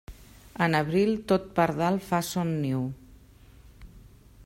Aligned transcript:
En 0.65 0.77
abril, 0.77 1.11
tot 1.31 1.45
pardal 1.59 2.01
fa 2.07 2.23
son 2.31 2.57
niu. 2.65 2.83